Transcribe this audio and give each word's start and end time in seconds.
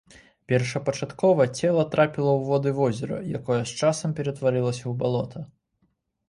Першапачаткова 0.51 1.45
цела 1.59 1.83
трапіла 1.95 2.31
ў 2.39 2.41
воды 2.49 2.73
возера, 2.79 3.19
якое 3.41 3.59
з 3.73 3.77
часам 3.83 4.17
ператварылася 4.21 4.83
ў 4.87 4.93
балота. 5.05 5.39